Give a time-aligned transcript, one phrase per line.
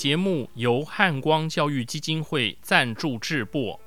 [0.00, 3.78] 节目由汉光教育基金会赞助制播。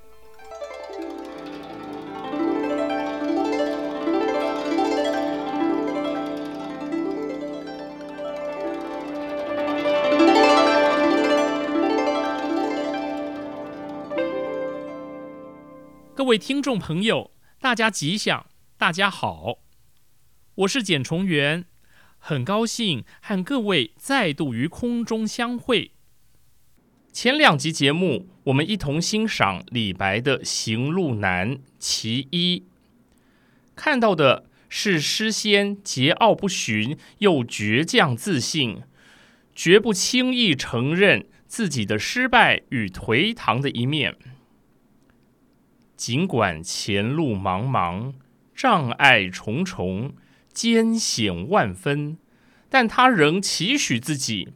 [16.13, 18.45] 各位听众朋友，大家吉祥，
[18.77, 19.57] 大家好，
[20.53, 21.65] 我是简崇元。
[22.19, 25.92] 很高兴和各位再度于空中相会。
[27.13, 32.57] 前两集节目，我们一同欣赏李白的《行路难·其一》，
[33.75, 38.81] 看到的是诗仙桀骜不驯又倔强自信，
[39.53, 44.15] 绝不轻易承认自己的失败与颓唐的一面。
[45.95, 48.13] 尽管前路茫茫，
[48.55, 50.15] 障碍重重。
[50.51, 52.17] 艰险万分，
[52.69, 54.49] 但他仍期许自己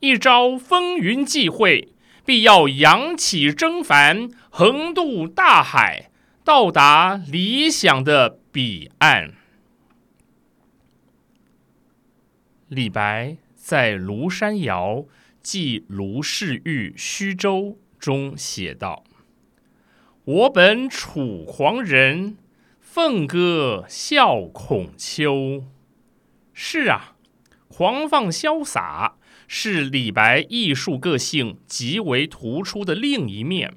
[0.00, 1.88] 一朝风云际会，
[2.28, 6.10] 必要扬起征帆，横渡大海，
[6.44, 9.32] 到达理想的彼岸。
[12.68, 14.96] 李白在《庐山谣·
[15.40, 17.60] 寄卢氏玉虚舟》
[17.98, 19.04] 中写道
[20.24, 22.36] ：“我本楚狂人。”
[22.78, 25.64] 凤歌笑孔丘。
[26.52, 27.14] 是啊，
[27.68, 29.07] 狂放潇洒
[29.48, 33.74] 是李白艺术个性极为突出的另一面。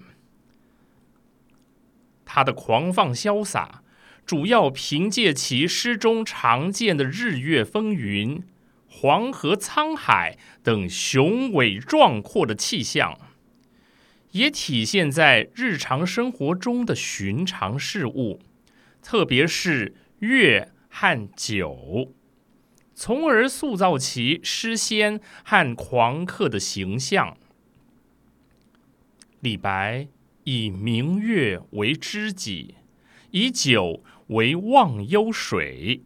[2.26, 3.82] 他的狂放潇洒，
[4.26, 8.44] 主要凭借其诗中常见的日月风云、
[8.88, 13.18] 黄河沧海等雄伟壮阔的气象，
[14.32, 18.40] 也体现在日常生活中的寻常事物。
[19.02, 22.14] 特别是月和酒，
[23.02, 27.36] 从而塑造其诗仙和狂客的形象。
[29.40, 30.08] 李白
[30.44, 32.76] 以明月为知己，
[33.32, 36.04] 以酒为忘忧水。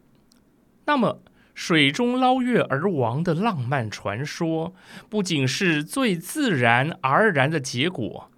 [0.86, 1.20] 那么，
[1.54, 4.74] 水中捞月而亡的浪漫传说，
[5.10, 8.30] 不仅是最自然而然的结果。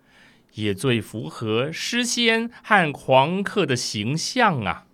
[0.55, 4.87] 也最符合诗仙和狂客的形象啊！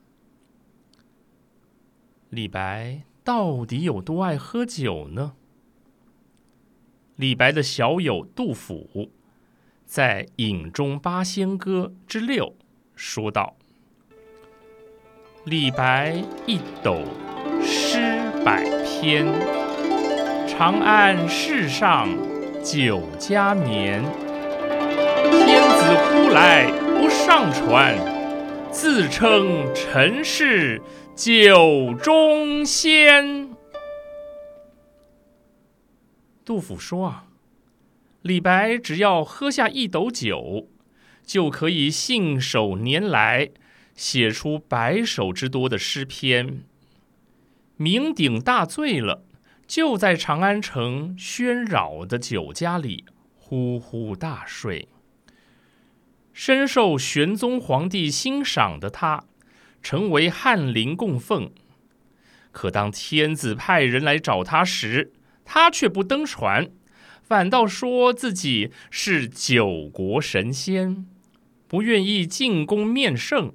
[2.28, 5.32] 李白到底有多爱喝酒呢？
[7.16, 9.08] 李白的小友杜甫
[9.86, 12.54] 在《饮中八仙歌》之六
[12.94, 13.56] 说道
[15.46, 16.98] ：“李白一斗
[17.62, 19.24] 诗百篇，
[20.46, 22.10] 长安市上
[22.62, 24.04] 酒家眠。”
[25.32, 26.70] 天子呼来
[27.00, 27.96] 不上船，
[28.74, 30.82] 自称臣是
[31.14, 33.54] 酒中仙。
[36.44, 37.28] 杜甫说啊，
[38.22, 40.66] 李白只要喝下一斗酒，
[41.24, 43.50] 就可以信手拈来，
[43.94, 46.64] 写出百首之多的诗篇。
[47.78, 49.22] 酩酊大醉了，
[49.68, 53.04] 就在长安城喧扰的酒家里
[53.36, 54.88] 呼呼大睡。
[56.34, 59.24] 深受玄宗皇帝欣赏的他，
[59.80, 61.52] 成为翰林供奉。
[62.50, 65.12] 可当天子派人来找他时，
[65.44, 66.68] 他却不登船，
[67.22, 71.06] 反倒说自己是九国神仙，
[71.68, 73.52] 不愿意进宫面圣。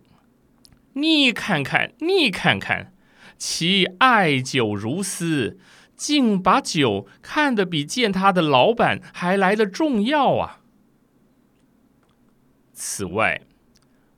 [0.93, 2.93] 你看看，你看看，
[3.37, 5.59] 其爱酒如斯，
[5.97, 10.58] 竟把酒看得比见他的老板还来得重要啊！
[12.79, 13.41] 此外，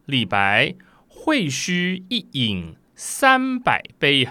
[0.05, 0.75] 李白
[1.07, 4.29] 会须一饮三百杯！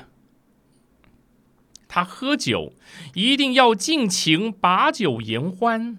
[1.88, 2.73] 他喝酒
[3.15, 5.99] 一定要尽情把酒言欢，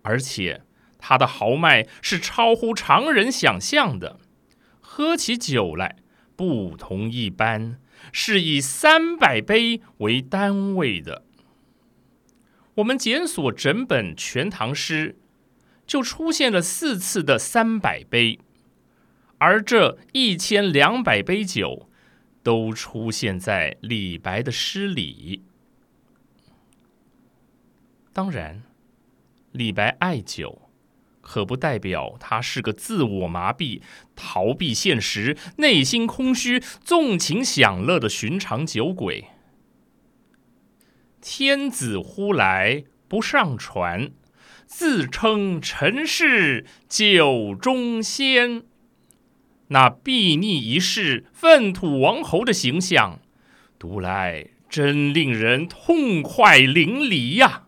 [0.00, 0.62] 而且
[0.98, 4.18] 他的豪迈是超乎常人想象的。
[4.80, 5.96] 喝起酒来
[6.34, 7.78] 不同一般，
[8.10, 11.24] 是以三百杯为单位的。
[12.76, 15.18] 我们检索整本《全唐诗》，
[15.86, 18.38] 就出现了四次的三百杯，
[19.38, 21.88] 而这一千两百杯酒。
[22.46, 25.42] 都出现在李白的诗里。
[28.12, 28.62] 当然，
[29.50, 30.70] 李白爱酒，
[31.20, 33.82] 可不代表他是个自我麻痹、
[34.14, 39.24] 逃避现实、内心空虚、纵情享乐的寻常酒鬼。
[41.20, 44.12] 天子呼来不上船，
[44.66, 48.64] 自称臣是酒中仙。
[49.68, 53.20] 那睥睨一世粪土王侯的形象，
[53.78, 57.66] 读来真令人痛快淋漓呀。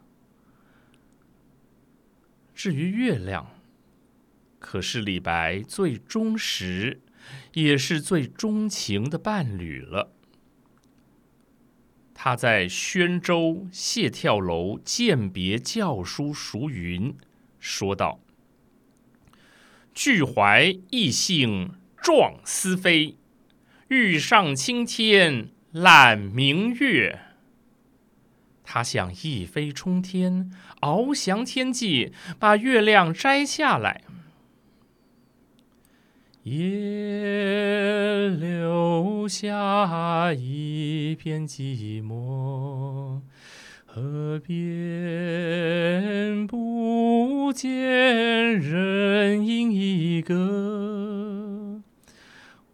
[2.54, 3.48] 至于月亮，
[4.58, 7.00] 可是李白最忠实，
[7.54, 10.12] 也是最钟情的伴侣了。
[12.20, 17.16] 他在宣州谢跳楼饯别教书熟云，
[17.60, 18.18] 说道
[19.94, 23.16] ：“俱怀逸兴。”壮思飞，
[23.86, 27.20] 欲上青天揽明月。
[28.64, 30.50] 他想一飞冲天，
[30.80, 34.02] 翱翔天际，把月亮摘下来。
[36.50, 43.20] 也留下一片寂寞，
[43.84, 51.82] 河边不见人影一个。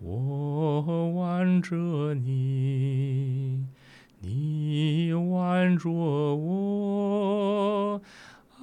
[0.00, 3.65] 我挽着你，
[4.21, 8.00] 你挽着我，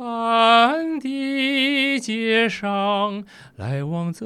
[0.04, 3.24] 暗地街上
[3.56, 4.26] 来往走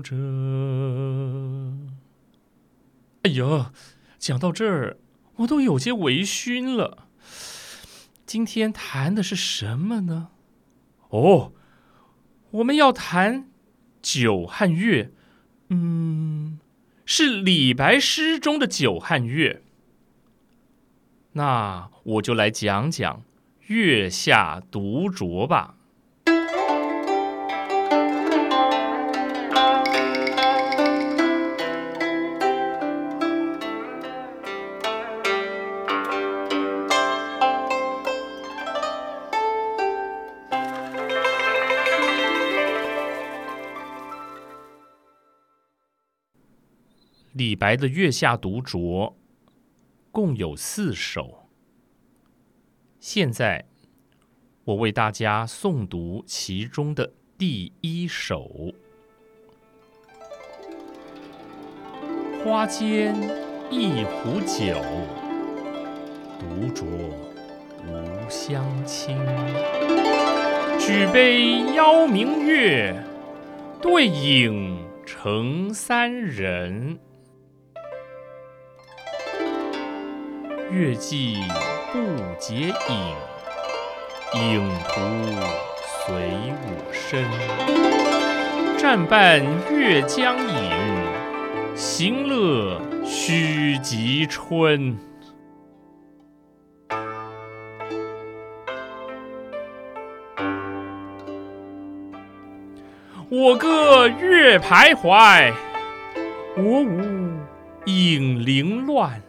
[0.00, 0.16] 着。
[3.22, 3.72] 哎呀，
[4.18, 4.96] 讲到这儿，
[5.36, 7.06] 我都有些微醺了。
[8.26, 10.30] 今天谈的是什么呢？
[11.10, 11.52] 哦，
[12.50, 13.48] 我们要谈
[14.02, 15.12] 酒和月。
[15.68, 16.58] 嗯，
[17.04, 19.62] 是李白诗中的酒和月。
[21.34, 23.18] 那我就来讲讲
[23.68, 25.74] 《月下独酌》吧。
[47.32, 49.10] 李白的《月下独酌》
[50.12, 51.45] 共有四首，
[53.08, 53.64] 现在
[54.64, 58.50] 我为大家诵读其中的第一首：
[62.42, 63.14] 花间
[63.70, 64.82] 一壶酒，
[66.40, 66.84] 独酌
[67.86, 69.16] 无相亲。
[70.76, 72.92] 举杯邀明月，
[73.80, 76.98] 对影成三人。
[80.72, 81.36] 月既
[81.92, 81.98] 不
[82.38, 83.14] 解饮，
[84.34, 85.00] 影徒
[86.04, 87.24] 随我身。
[88.76, 94.98] 暂伴月将影，行乐须及春。
[103.28, 105.52] 我歌月徘徊，
[106.56, 107.38] 我舞
[107.86, 109.22] 影零乱。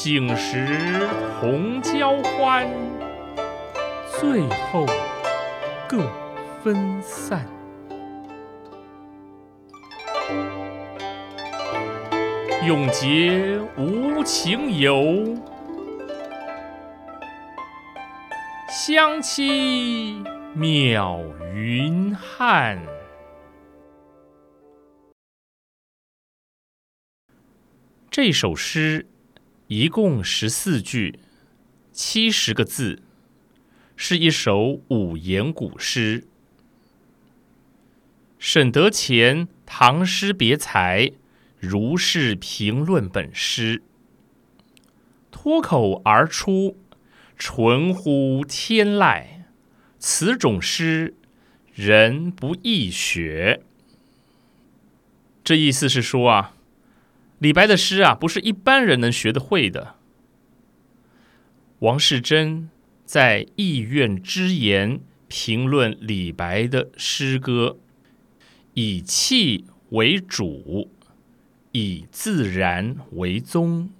[0.00, 1.08] 醒时
[1.40, 2.64] 同交欢，
[4.06, 4.86] 醉后
[5.88, 6.08] 各
[6.62, 7.44] 分散。
[12.64, 15.36] 永结无情游，
[18.70, 20.22] 相期
[20.56, 21.20] 邈
[21.52, 22.80] 云汉。
[28.08, 29.04] 这首诗。
[29.68, 31.18] 一共十四句，
[31.92, 33.02] 七十个字，
[33.96, 36.26] 是一首五言古诗。
[38.38, 41.00] 沈德潜《唐诗别裁》
[41.58, 43.82] 如是评论本诗：
[45.30, 46.78] 脱口而出，
[47.36, 49.42] 纯乎天籁。
[49.98, 51.14] 此种诗
[51.74, 53.62] 人不易学。
[55.44, 56.54] 这意思是说啊，
[57.38, 59.94] 李白的诗啊，不是一般人能学得会的。
[61.80, 62.68] 王世贞
[63.04, 67.78] 在《意苑之言》评论李白的诗歌，
[68.74, 70.90] 以气为主，
[71.70, 73.90] 以自然为宗，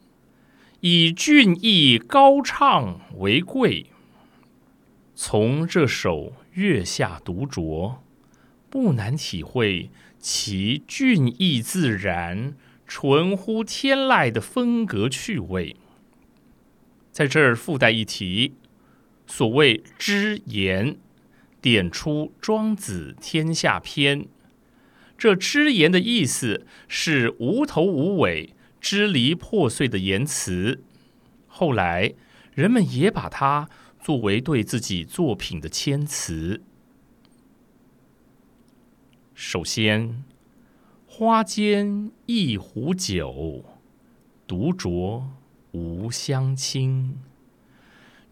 [0.80, 3.86] 以俊逸高唱为贵。
[5.14, 7.92] 从这首《月下独酌》，
[8.68, 12.54] 不难体会其俊逸自然、
[12.88, 15.76] 纯乎天籁的风格趣味。
[17.12, 18.54] 在这儿附带一提，
[19.26, 20.96] 所谓“之言”，
[21.60, 24.22] 点出《庄子·天下篇》。
[25.18, 30.82] 这“只言”的意思是无头无尾、支离破碎的言辞。
[31.46, 32.14] 后来
[32.54, 33.68] 人们也把它
[34.00, 36.62] 作为对自己作品的谦词。
[39.34, 40.22] 首先，
[41.20, 43.64] 花间一壶酒，
[44.46, 45.24] 独酌。
[45.72, 47.16] 无相亲，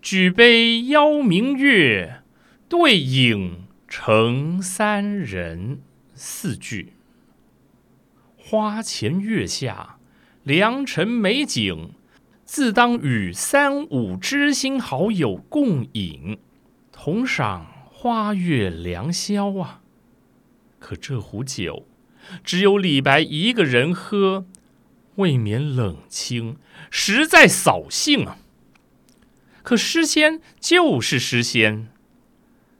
[0.01, 2.23] 举杯邀明月，
[2.69, 5.81] 对影成三人。
[6.15, 6.93] 四句。
[8.37, 9.99] 花前月下，
[10.45, 11.91] 良辰美景，
[12.45, 16.39] 自当与三五知心好友共饮，
[16.93, 19.83] 同赏花月良宵啊！
[20.79, 21.85] 可这壶酒，
[22.45, 24.47] 只有李白一个人喝。
[25.17, 26.59] 未免冷清，
[26.91, 28.37] 实在扫兴啊！
[29.63, 31.89] 可诗仙就是诗仙，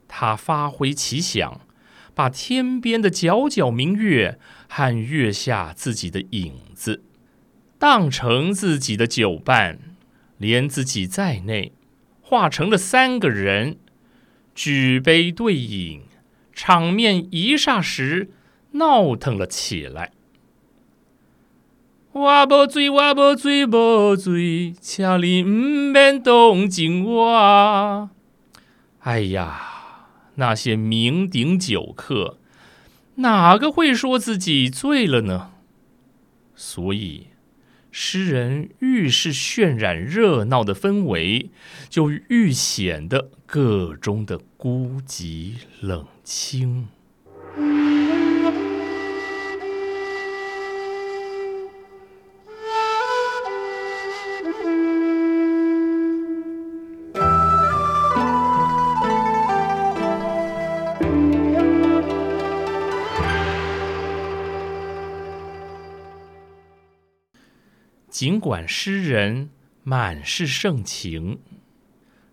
[0.07, 1.61] 他发挥奇想，
[2.13, 4.37] 把天边的皎皎明月
[4.69, 7.03] 和月下自己的影子
[7.79, 9.79] 当成自己的酒伴，
[10.37, 11.73] 连自己在内，
[12.21, 13.79] 化成了三个人，
[14.53, 16.03] 举杯对饮，
[16.53, 18.29] 场面一霎时
[18.77, 20.11] 闹腾了起来。
[22.13, 28.09] 我无醉，我无醉，无醉，请你唔免动情我。
[28.99, 32.37] 哎呀，那些酩酊酒客，
[33.15, 35.51] 哪个会说自己醉了呢？
[36.55, 37.27] 所以，
[37.91, 41.51] 诗人愈是渲染热闹的氛围，
[41.87, 46.87] 就愈显得个中的孤寂冷清。
[68.17, 69.51] 尽管诗人
[69.83, 71.37] 满是盛情，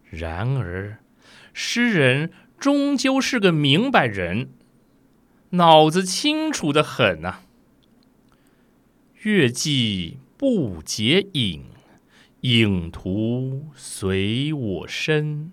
[0.08, 0.96] 然而
[1.52, 4.48] 诗人终究是个明白人，
[5.50, 7.40] 脑子清楚的很呐。
[9.24, 11.64] 月既不解影，
[12.40, 15.52] 影徒随我身。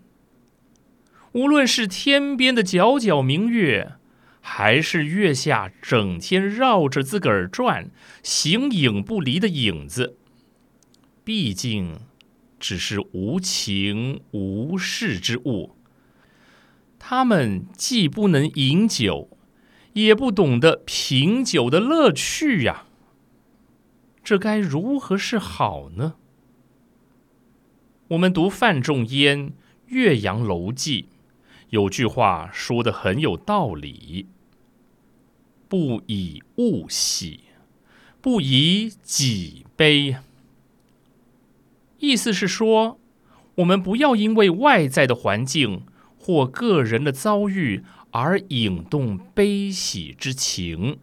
[1.34, 3.96] 无论是天边的皎皎明月。
[4.44, 7.92] 还是月下整天绕着自个儿转、
[8.24, 10.18] 形影不离的影子，
[11.24, 12.00] 毕竟
[12.60, 15.76] 只是无情无事之物。
[16.98, 19.30] 他们既不能饮酒，
[19.94, 22.86] 也不懂得品酒的乐趣呀。
[24.24, 26.16] 这该如何是好呢？
[28.10, 29.50] 我们读范仲淹
[29.88, 31.04] 《岳阳楼记》。
[31.70, 34.28] 有句话说的很有道理
[35.70, 37.42] ：“不以物喜，
[38.22, 40.18] 不以己悲。”
[42.02, 43.00] 意思是说，
[43.56, 45.86] 我们不要因为外在的环境
[46.18, 51.00] 或个人的遭遇而引动悲喜之情。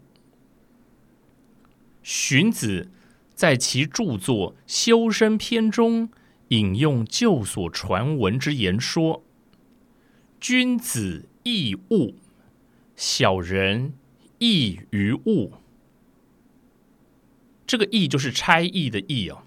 [2.02, 2.90] 荀子
[3.35, 6.11] 在其著作《修身篇》中
[6.49, 9.23] 引用旧所传闻之言说。
[10.40, 12.14] 君子易物，
[12.95, 13.93] 小人
[14.38, 15.52] 易于物。
[17.67, 19.43] 这个“易”就是差异的“易”哦。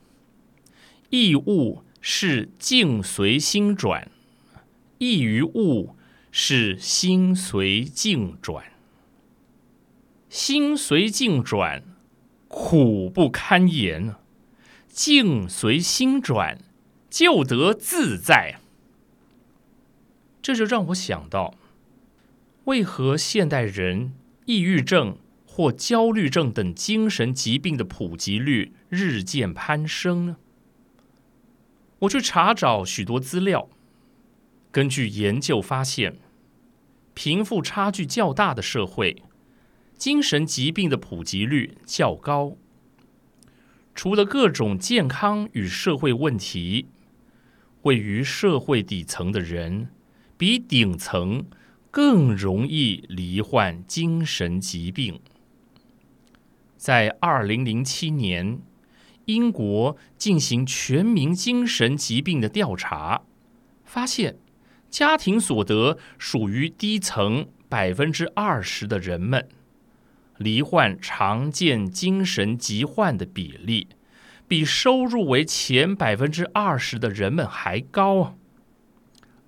[1.12, 4.10] 易物是境随心转，
[4.98, 5.98] 易于物
[6.32, 8.63] 是心随境转。
[10.30, 11.84] 心随境转，
[12.48, 14.15] 苦不堪言；
[14.88, 16.58] 境随心转，
[17.10, 18.62] 就得自在。
[20.41, 21.56] 这就让我想到，
[22.63, 24.13] 为何现代人
[24.46, 30.38] 抑郁症或焦虑症等精神疾病的普及率日渐攀升呢？
[32.01, 33.70] 我去查找许多资料，
[34.72, 36.17] 根据研究发现，
[37.13, 39.22] 贫富差距较大的社会，
[39.96, 42.58] 精神疾病的普及率较高。
[43.93, 46.88] 除了各种健康与社会问题，
[47.84, 49.89] 位于社会底层的人
[50.38, 51.46] 比顶层
[51.91, 55.20] 更容易罹患精神疾病。
[56.77, 58.60] 在二零零七年，
[59.33, 63.21] 英国进行全民精神疾病的调查，
[63.85, 64.38] 发现
[64.89, 69.47] 家庭所得属于低层百分之二十的人们。
[70.38, 73.88] 罹患常见精神疾患的比例，
[74.47, 78.35] 比收入为前百分之二十的人们还高啊！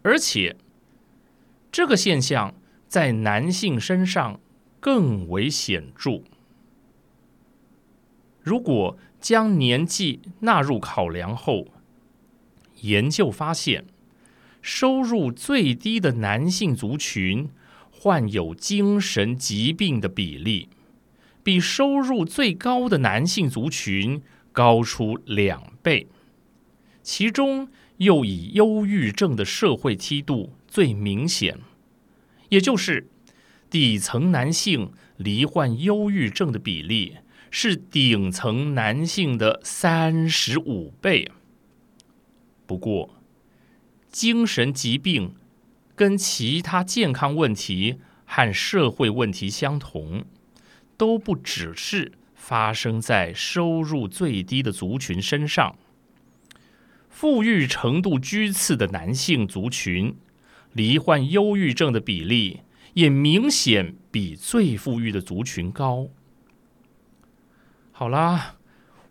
[0.03, 0.55] 而且，
[1.71, 2.53] 这个现象
[2.87, 4.39] 在男性身上
[4.79, 6.21] 更为显著。
[8.41, 11.67] 如果将年纪纳入考量后，
[12.81, 13.85] 研究发现，
[14.61, 17.49] 收入最低的男性族群
[17.89, 20.67] 患有精神疾病的比例。
[21.41, 26.07] 比收入最高的男性族群高出两倍，
[27.01, 31.59] 其中又以忧郁症的社会梯度最明显，
[32.49, 33.07] 也就是
[33.69, 37.15] 底层男性罹患忧郁症的比例
[37.55, 41.31] 是顶层男性的三十五倍。
[42.65, 43.21] 不过，
[44.09, 45.35] 精神疾病
[45.95, 50.25] 跟其他健康问题和社会问题相同。
[50.95, 55.75] 都不只是发生在收入最低的族群身上，
[57.09, 60.15] 富裕程度居次的男性族群，
[60.71, 62.61] 罹患忧郁症的比例
[62.93, 66.07] 也明显比最富裕的族群高。
[68.03, 68.55] 好啦，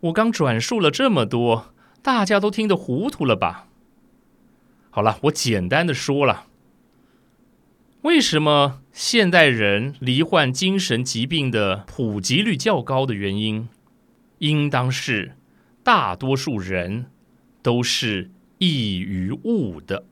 [0.01, 3.67] 我刚转述了这么多，大家都听得糊涂了吧？
[4.91, 6.45] 好了，我简单的说了。
[8.03, 13.71] 为什么现代人罹患精神疾病的普及率较高的原因，
[14.41, 15.37] 应当是
[15.83, 17.07] 大多数人
[17.63, 20.05] 都是易于物的。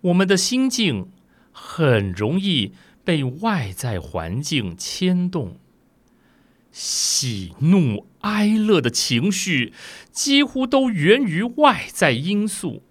[0.00, 1.10] 我们的心境
[1.52, 2.72] 很容易
[3.04, 5.58] 被外在环境牵动，
[6.72, 9.72] 喜怒哀乐的情绪
[10.10, 12.82] 几乎都源于外在因素，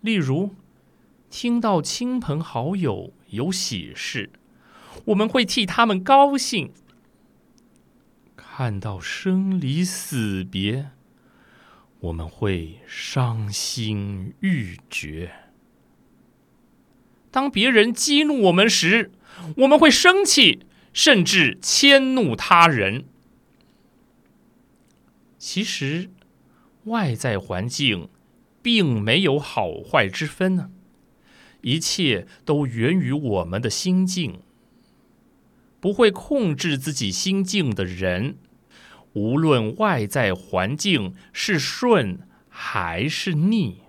[0.00, 0.54] 例如。
[1.36, 4.30] 听到亲朋好友有喜事，
[5.06, 6.68] 我们会替他们高兴；
[8.36, 10.90] 看到生离死别，
[11.98, 15.32] 我们会伤心欲绝。
[17.32, 19.10] 当别人激怒我们时，
[19.56, 20.60] 我们会生气，
[20.94, 23.04] 甚至迁怒他人。
[25.38, 26.08] 其实，
[26.84, 28.08] 外在环境
[28.62, 30.70] 并没有好坏之分呢。
[31.60, 34.40] 一切都源于我们的心境。
[35.80, 38.38] 不会控制自己心境的人，
[39.12, 43.82] 无论外在环境是顺还是逆，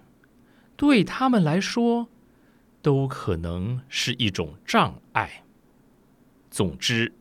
[0.76, 2.10] 对他们来说，
[2.82, 5.44] 都可能是一种障碍。
[6.56, 7.12] 总之，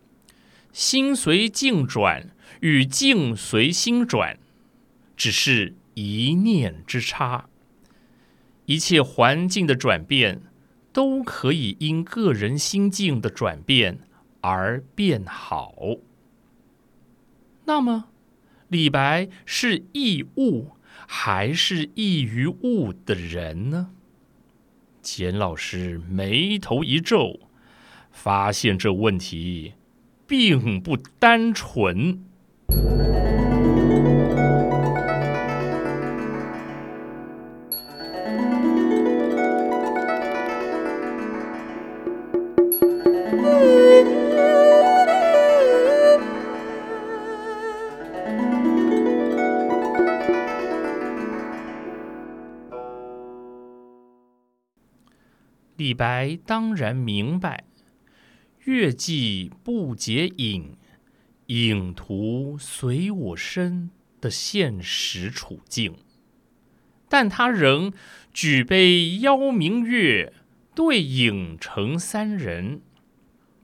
[0.73, 4.39] 心随境转与境随心转，
[5.17, 7.49] 只是一念之差。
[8.67, 10.41] 一切环境的转变，
[10.93, 13.99] 都可以因个人心境的转变
[14.41, 15.75] 而变好。
[17.65, 18.05] 那么，
[18.69, 20.77] 李白是易物
[21.09, 23.91] 还是易于物的人呢？
[25.03, 27.44] 简老师眉头一皱，
[28.15, 29.75] 发现这问题
[30.27, 32.25] 并不单纯。
[55.77, 57.65] 李白当然明白
[58.65, 60.77] “月既不解饮，
[61.47, 65.95] 影徒随我身”的现实处境，
[67.09, 67.93] 但他仍
[68.33, 70.33] 举杯邀明月，
[70.75, 72.81] 对影成三人，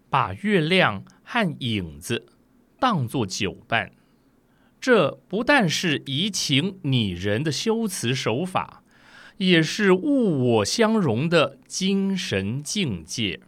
[0.09, 2.27] 把月亮和影子
[2.79, 3.93] 当作酒伴。
[4.81, 8.83] 这不但是怡情拟人的修辞手法。
[9.41, 13.41] 也是物我相融的精神境界。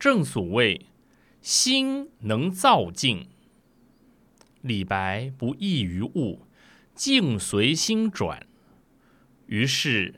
[0.00, 0.86] 正所谓
[1.42, 3.28] “心能造境”，
[4.62, 6.46] 李白不异于物，
[6.94, 8.46] 境随心转。
[9.44, 10.14] 于是，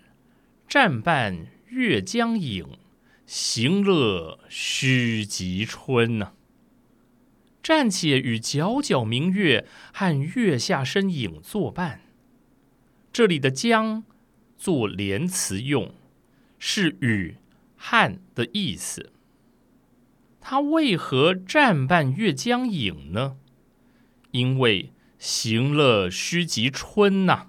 [0.69, 2.79] 暂伴月将影，
[3.27, 6.35] 行乐须及春呐。
[7.61, 12.03] 暂且与皎皎明月和月下身影作伴。
[13.13, 14.05] 这里的“将”
[14.57, 15.93] 做连词用，
[16.61, 17.35] 是与
[17.77, 19.11] 汉的意思。
[20.45, 23.37] 他为何暂伴月将影呢？
[24.33, 27.47] 因为行乐须及春呐。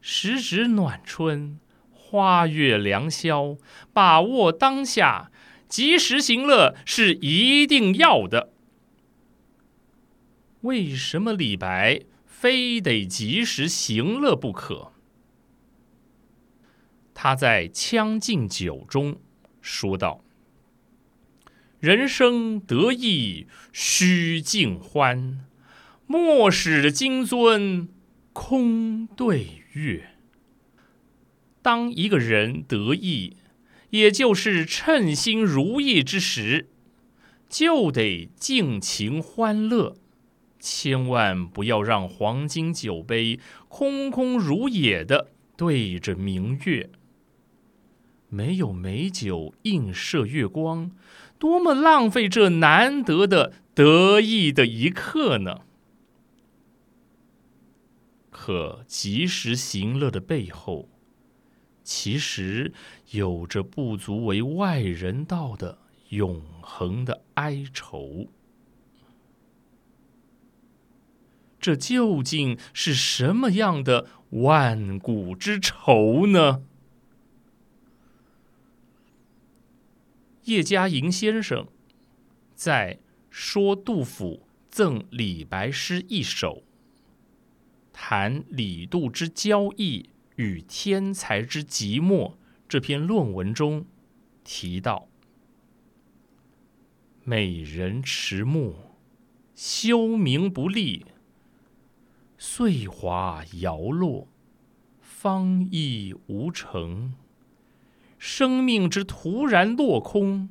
[0.00, 1.60] 时值暖春，
[1.92, 3.58] 花月良宵，
[3.92, 5.30] 把握当下，
[5.68, 8.50] 及时行乐是一定要的。
[10.62, 14.92] 为什么李白非得及时行乐不可？
[17.14, 19.20] 他在《将进酒》中
[19.60, 20.21] 说道
[21.82, 25.40] ：“人生得意须尽欢，
[26.06, 27.88] 莫使金樽
[28.32, 30.10] 空对月。”
[31.60, 33.36] 当一个人得意，
[33.90, 36.68] 也就是称心如意之时，
[37.48, 39.96] 就得尽情欢乐。
[40.60, 46.90] 千万不要让黄金酒杯空空如也的对着明月，
[48.28, 50.92] 没有美酒映射月光，
[51.42, 55.62] 多么浪费这难得的得意的一刻呢？
[58.30, 60.88] 可及时行乐的背后，
[61.82, 62.72] 其实
[63.10, 65.78] 有着不足为外人道的
[66.10, 68.28] 永恒的哀愁。
[71.58, 76.62] 这究竟是什么样的万古之仇呢？
[80.44, 81.68] 叶嘉莹先生
[82.54, 82.98] 在
[83.30, 86.64] 说杜甫赠李白诗一首，
[87.92, 92.34] 谈李杜之交易与天才之寂寞
[92.68, 93.86] 这篇论文中
[94.42, 95.06] 提到：
[97.22, 98.74] 美人迟暮，
[99.54, 101.06] 修明不立。
[102.36, 104.26] 岁华摇落，
[105.00, 107.14] 芳意无成。
[108.24, 110.48] 生命之突然落空，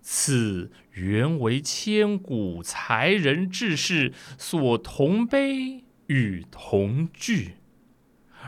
[0.00, 7.56] 此原为千古才人志士所同悲与同惧，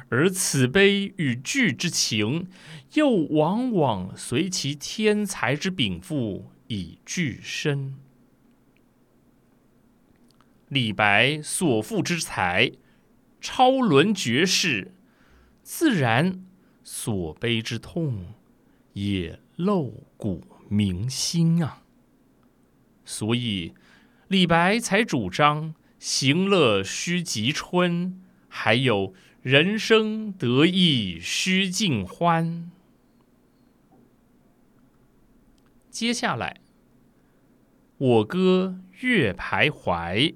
[0.09, 2.46] 而此悲与惧之情，
[2.94, 7.96] 又往往随其天才之禀赋以俱深。
[10.68, 12.70] 李白所赋之才，
[13.40, 14.92] 超伦绝世，
[15.64, 16.44] 自然
[16.85, 18.26] 所悲之痛
[18.92, 21.83] 也露骨铭心啊。
[23.05, 23.74] 所以
[24.29, 32.70] 李白才主张行乐须及春，还有人生得意须尽欢。
[35.90, 36.61] 接下来，
[37.98, 40.35] 我歌月徘徊。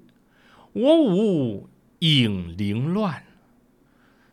[0.73, 3.25] 我舞影零乱。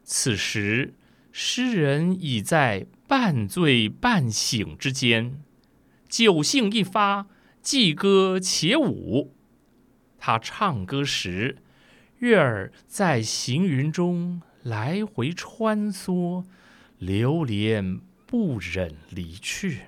[0.04, 0.96] 此时，
[1.32, 5.44] 诗人已在半醉半醒之间，
[6.08, 7.28] 酒兴一发，
[7.62, 9.36] 既歌且舞。
[10.18, 11.58] 他唱歌时，
[12.20, 16.46] 月儿在行云中来回穿梭，
[17.00, 19.88] 流连不忍离去，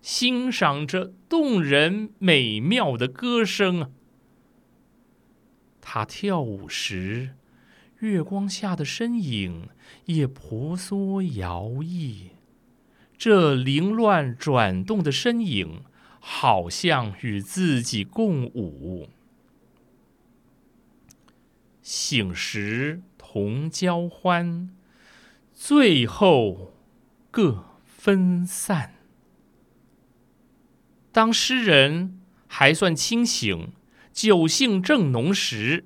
[0.00, 3.90] 欣赏着动人美妙的歌声。
[5.80, 7.30] 他跳舞时，
[7.98, 9.70] 月光下的身影
[10.04, 12.28] 也婆娑摇曳。
[13.20, 15.84] 这凌乱转动的身影，
[16.20, 19.10] 好像与自己共舞。
[21.82, 24.74] 醒时同交欢，
[25.52, 26.72] 醉后
[27.30, 28.94] 各分散。
[31.12, 33.72] 当诗人还算清醒。
[34.14, 35.84] 酒兴正浓时，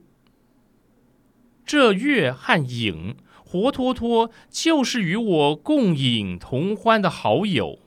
[1.67, 3.17] 这月和影
[3.55, 7.79] 活脱脱就是与我共饮同欢的好友。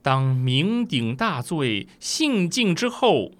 [0.00, 3.32] 当酩酊大醉、兴尽之后，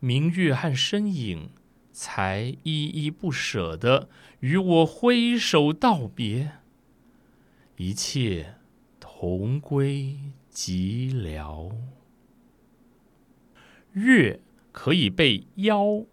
[0.00, 1.50] 明月和身影
[1.92, 4.08] 才依依不舍的
[4.40, 6.52] 与我挥手道别，
[7.76, 8.54] 一切
[8.98, 10.16] 同归
[10.50, 11.70] 寂寥。
[13.92, 14.40] 月。
[14.74, 16.06] 可以被邀，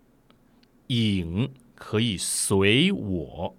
[0.87, 3.55] 影可以随我，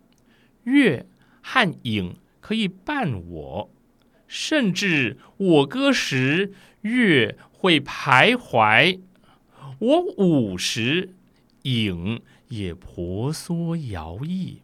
[0.65, 1.07] 月
[1.43, 3.71] 和影可以伴我，
[4.27, 9.01] 甚至我歌时月会徘徊，
[9.79, 11.11] 我舞时
[11.63, 14.59] 影也婆娑摇曳，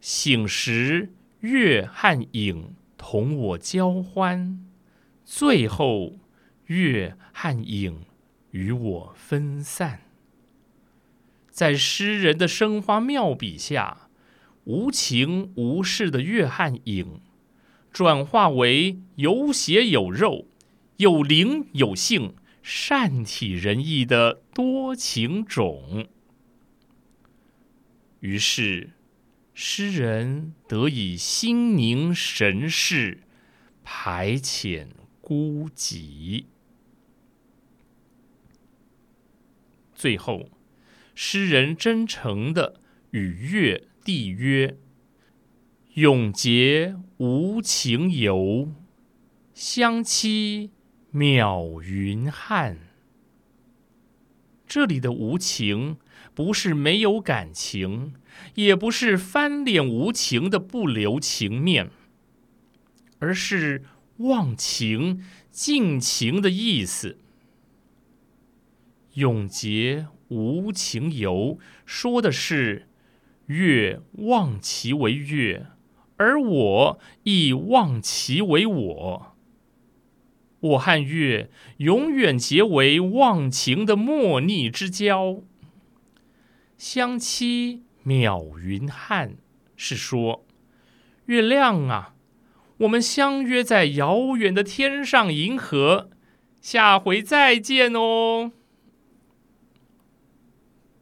[0.00, 4.64] 醒时月和影同我交欢，
[5.24, 6.18] 最后
[6.66, 8.04] 月和影
[8.50, 10.00] 与我分散。
[11.50, 14.09] 在诗人的生花妙笔下，
[14.64, 17.20] 无情无事的月和影，
[17.90, 20.46] 转化为有血有肉、
[20.98, 26.08] 有灵有性、善体人意的多情种。
[28.20, 28.90] 于是，
[29.54, 33.22] 诗人得以心宁神释，
[33.82, 34.88] 排遣
[35.20, 36.44] 孤寂。
[39.94, 40.50] 最后。
[41.22, 44.78] 诗人真诚的与月帝曰
[45.94, 48.72] ：“永结无情游，
[49.52, 50.70] 相期
[51.12, 52.78] 邈云汉。”
[54.66, 55.98] 这里的无情，
[56.34, 58.14] 不是没有感情，
[58.54, 61.90] 也不是翻脸无情的不留情面，
[63.18, 63.84] 而是
[64.18, 67.18] 忘情、尽情的意思。
[69.14, 70.06] 永结。
[70.30, 72.86] 无情游说的是
[73.50, 75.66] 月望其为月，
[76.18, 79.36] 而我亦望其为我。
[80.60, 85.42] 我和月永远结为忘情的莫逆之交。
[86.78, 89.34] 相期邈云汉
[89.74, 90.46] 是说，
[91.24, 92.14] 月亮啊，
[92.78, 96.10] 我们相约在遥远的天上银河，
[96.60, 98.52] 下回再见哦。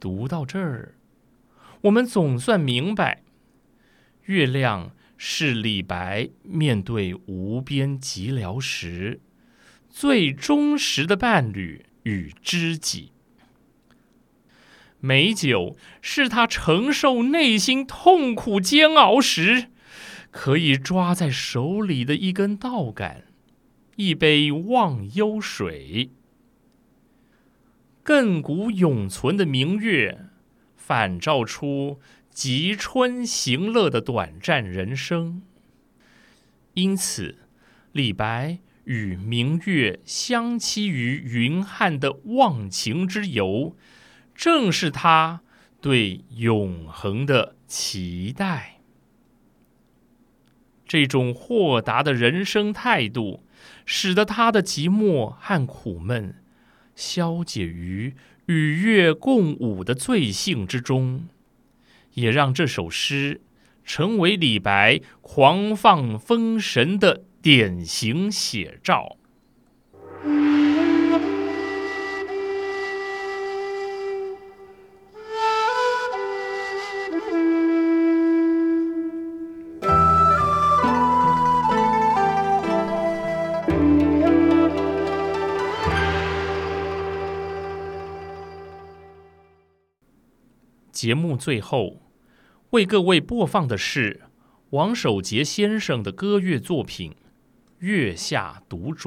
[0.00, 0.94] 读到这儿，
[1.82, 3.22] 我们总算明白，
[4.24, 9.20] 月亮是李白面对无边寂寥时
[9.88, 13.12] 最忠实的伴侣与知己；
[15.00, 19.68] 美酒是他承受内心痛苦煎熬时
[20.30, 23.24] 可以抓在手里的一根稻杆，
[23.96, 26.10] 一杯忘忧水。
[28.04, 30.27] 亘古永存的明月，
[30.88, 35.42] 反照出极春行乐的短暂人生。
[36.72, 37.36] 因此，
[37.92, 43.76] 李白与明月相期于云汉的忘情之游，
[44.34, 45.42] 正是他
[45.82, 48.80] 对永恒的期待。
[50.86, 53.44] 这种豁达的人生态度，
[53.84, 56.36] 使得他的寂寞和苦闷。
[56.96, 58.16] 消解于
[58.48, 61.28] 与月共舞的醉性之中，
[62.14, 63.42] 也让这首诗
[63.84, 69.18] 成为李白狂放风神的典型写照。
[90.98, 92.02] 节目最后
[92.70, 94.22] 为各位播放的是
[94.70, 97.12] 王守杰先生的歌乐作品
[97.78, 99.06] 《月下独酌》。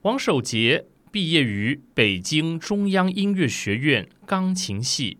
[0.00, 5.18] 王守杰毕业于北京中央音乐学院钢琴系，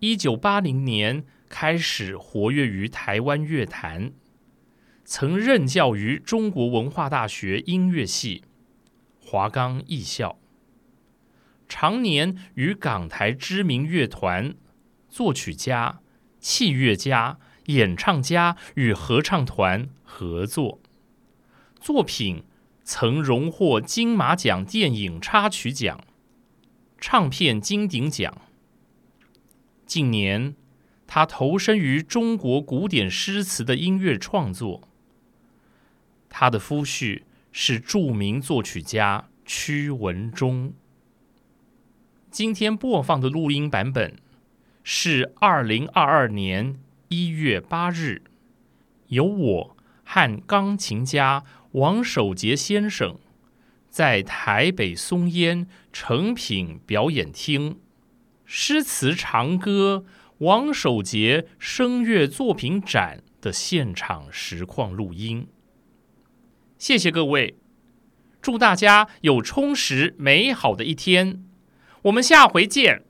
[0.00, 4.10] 一九八零年开始活跃于台湾乐坛，
[5.04, 8.42] 曾任教于中国文化大学音乐系、
[9.20, 10.40] 华冈艺校。
[11.68, 14.54] 常年与港台知名乐团、
[15.08, 16.00] 作曲家、
[16.38, 20.80] 器乐家、演唱家与合唱团合作，
[21.80, 22.44] 作品
[22.84, 26.00] 曾荣获金马奖电影插曲奖、
[26.98, 28.42] 唱片金鼎奖。
[29.84, 30.54] 近年，
[31.06, 34.88] 他投身于中国古典诗词的音乐创作。
[36.28, 40.74] 他的夫婿是著名作曲家屈文忠。
[42.36, 44.14] 今天播放的录音版本
[44.84, 46.76] 是二零二二年
[47.08, 48.24] 一月八日，
[49.06, 53.16] 由我和钢琴家王守杰先生
[53.88, 57.78] 在台北松烟成品表演厅
[58.44, 60.04] 诗词长歌
[60.40, 65.48] 王守杰声乐作品展的现场实况录音。
[66.76, 67.56] 谢谢各位，
[68.42, 71.42] 祝大家有充实美好的一天。
[72.06, 73.05] 我们下回见。